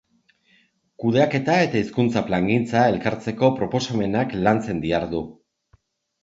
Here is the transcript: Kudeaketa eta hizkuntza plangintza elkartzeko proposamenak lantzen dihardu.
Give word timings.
Kudeaketa 1.03 1.57
eta 1.65 1.77
hizkuntza 1.81 2.23
plangintza 2.29 2.87
elkartzeko 2.95 3.51
proposamenak 3.61 4.35
lantzen 4.49 4.83
dihardu. 4.87 5.23